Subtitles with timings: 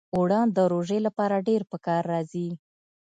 [0.15, 2.49] اوړه د روژې لپاره ډېر پکار راځي